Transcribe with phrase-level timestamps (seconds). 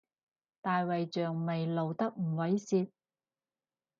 [0.61, 2.89] 大衛像咪露得唔猥褻